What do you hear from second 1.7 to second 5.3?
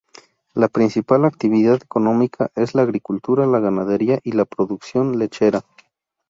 económica es la agricultura, la ganadería y la producción